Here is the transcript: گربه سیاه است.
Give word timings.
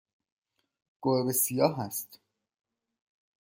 گربه 1.01 1.31
سیاه 1.33 1.79
است. 1.79 2.19